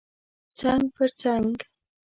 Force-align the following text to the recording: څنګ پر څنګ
څنګ 0.57 0.83
پر 0.95 1.09
څنګ 1.21 1.55